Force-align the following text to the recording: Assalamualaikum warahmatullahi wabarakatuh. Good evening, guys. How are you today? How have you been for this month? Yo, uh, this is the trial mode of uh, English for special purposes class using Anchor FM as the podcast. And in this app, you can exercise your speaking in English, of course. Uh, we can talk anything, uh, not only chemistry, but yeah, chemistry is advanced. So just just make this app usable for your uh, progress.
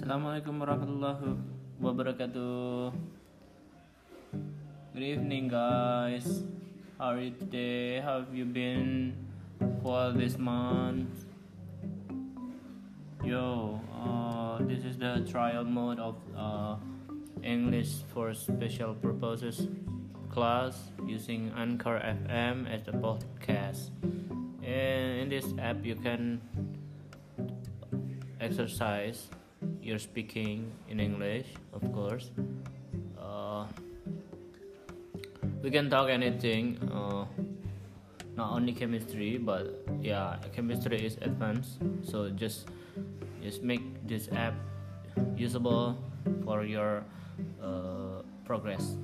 Assalamualaikum 0.00 0.64
warahmatullahi 0.64 1.36
wabarakatuh. 1.76 2.88
Good 4.96 5.04
evening, 5.04 5.52
guys. 5.52 6.40
How 6.96 7.12
are 7.12 7.20
you 7.20 7.36
today? 7.36 8.00
How 8.00 8.24
have 8.24 8.32
you 8.32 8.48
been 8.48 9.12
for 9.84 10.16
this 10.16 10.40
month? 10.40 11.28
Yo, 13.20 13.76
uh, 13.92 14.64
this 14.64 14.88
is 14.88 14.96
the 14.96 15.20
trial 15.28 15.68
mode 15.68 16.00
of 16.00 16.16
uh, 16.32 16.80
English 17.44 18.00
for 18.08 18.32
special 18.32 18.96
purposes 18.96 19.68
class 20.32 20.96
using 21.04 21.52
Anchor 21.52 22.00
FM 22.00 22.64
as 22.72 22.88
the 22.88 22.96
podcast. 22.96 23.92
And 24.64 25.12
in 25.20 25.26
this 25.28 25.52
app, 25.60 25.84
you 25.84 26.00
can 26.00 26.40
exercise 28.40 29.28
your 29.90 29.98
speaking 29.98 30.70
in 30.86 31.02
English, 31.02 31.50
of 31.74 31.82
course. 31.90 32.30
Uh, 33.18 33.66
we 35.62 35.70
can 35.70 35.90
talk 35.90 36.06
anything, 36.06 36.78
uh, 36.94 37.26
not 38.38 38.54
only 38.54 38.70
chemistry, 38.70 39.34
but 39.36 39.82
yeah, 39.98 40.38
chemistry 40.54 41.02
is 41.02 41.18
advanced. 41.26 41.82
So 42.06 42.30
just 42.30 42.70
just 43.42 43.66
make 43.66 43.82
this 44.06 44.30
app 44.30 44.54
usable 45.34 45.98
for 46.46 46.62
your 46.62 47.02
uh, 47.58 48.22
progress. 48.46 48.94